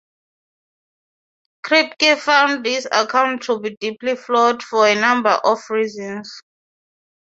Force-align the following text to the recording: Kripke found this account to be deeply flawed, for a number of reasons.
Kripke 1.63 2.17
found 2.17 2.65
this 2.65 2.87
account 2.91 3.43
to 3.43 3.59
be 3.59 3.77
deeply 3.79 4.15
flawed, 4.15 4.63
for 4.63 4.87
a 4.87 4.99
number 4.99 5.39
of 5.43 5.59
reasons. 5.69 6.41